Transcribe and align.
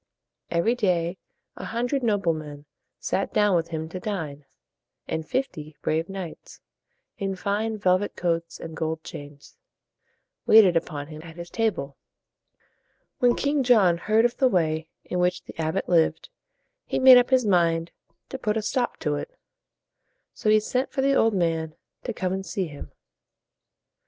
Every 0.49 0.73
day 0.73 1.19
a 1.57 1.65
hundred 1.65 2.01
noble 2.01 2.33
men 2.33 2.65
sat 2.99 3.31
down 3.31 3.55
with 3.55 3.67
him 3.67 3.87
to 3.89 3.99
dine; 3.99 4.45
and 5.07 5.27
fifty 5.27 5.77
brave 5.83 6.09
knights, 6.09 6.59
in 7.19 7.35
fine 7.35 7.77
velvet 7.77 8.15
coats 8.15 8.59
and 8.59 8.75
gold 8.75 9.03
chains, 9.03 9.57
waited 10.47 10.75
upon 10.75 11.05
him 11.05 11.21
at 11.21 11.35
his 11.35 11.51
table. 11.51 11.97
When 13.19 13.35
King 13.35 13.61
John 13.61 13.99
heard 13.99 14.25
of 14.25 14.37
the 14.37 14.47
way 14.49 14.87
in 15.05 15.19
which 15.19 15.43
the 15.43 15.55
abbot 15.61 15.87
lived, 15.87 16.29
he 16.87 16.97
made 16.97 17.17
up 17.19 17.29
his 17.29 17.45
mind 17.45 17.91
to 18.29 18.39
put 18.39 18.57
a 18.57 18.63
stop 18.63 18.97
to 19.01 19.17
it. 19.17 19.37
So 20.33 20.49
he 20.49 20.59
sent 20.59 20.91
for 20.91 21.01
the 21.01 21.13
old 21.13 21.35
man 21.35 21.75
to 22.05 22.11
come 22.11 22.33
and 22.33 22.43
see 22.43 22.65
him. 22.65 22.91